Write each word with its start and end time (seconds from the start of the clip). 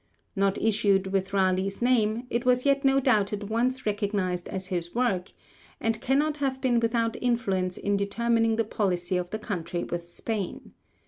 Not 0.35 0.57
issued 0.59 1.11
with 1.13 1.31
Raleigh's 1.31 1.79
name, 1.79 2.25
it 2.31 2.43
was 2.43 2.65
yet 2.65 2.83
no 2.83 2.99
doubt 2.99 3.33
at 3.33 3.43
once 3.43 3.85
recognised 3.85 4.47
as 4.49 4.69
his 4.69 4.95
work, 4.95 5.31
and 5.79 5.95
it 5.95 6.01
cannot 6.01 6.37
have 6.37 6.59
been 6.59 6.79
without 6.79 7.17
influence 7.21 7.77
in 7.77 7.97
determining 7.97 8.55
the 8.55 8.63
policy 8.63 9.15
of 9.15 9.29
the 9.29 9.37
country 9.37 9.83
with 9.83 10.09
Spain. 10.09 10.71